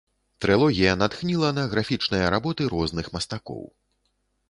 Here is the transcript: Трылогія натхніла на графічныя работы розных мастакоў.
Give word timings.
Трылогія 0.45 0.95
натхніла 1.01 1.53
на 1.59 1.67
графічныя 1.75 2.33
работы 2.37 2.61
розных 2.75 3.15
мастакоў. 3.19 3.65